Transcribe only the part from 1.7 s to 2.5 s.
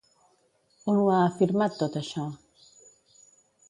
tot això?